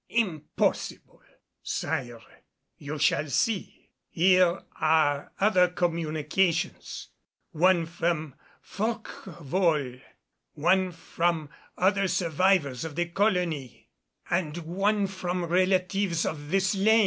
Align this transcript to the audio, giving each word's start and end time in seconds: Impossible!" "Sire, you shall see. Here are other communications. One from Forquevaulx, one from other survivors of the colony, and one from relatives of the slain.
Impossible!" 0.09 1.21
"Sire, 1.61 2.21
you 2.75 2.97
shall 2.97 3.29
see. 3.29 3.91
Here 4.09 4.63
are 4.77 5.31
other 5.39 5.67
communications. 5.67 7.09
One 7.51 7.85
from 7.85 8.33
Forquevaulx, 8.65 10.01
one 10.55 10.91
from 10.91 11.51
other 11.77 12.07
survivors 12.07 12.83
of 12.83 12.95
the 12.95 13.09
colony, 13.09 13.89
and 14.27 14.57
one 14.57 15.05
from 15.05 15.45
relatives 15.45 16.25
of 16.25 16.49
the 16.49 16.59
slain. 16.61 16.99